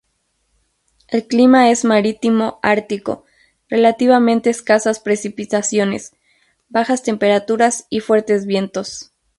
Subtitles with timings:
[1.09, 3.23] El clima es marítimo-ártico;
[3.69, 6.15] relativamente escasas precipitaciones,
[6.69, 9.11] bajas temperaturas y fuertes vientos.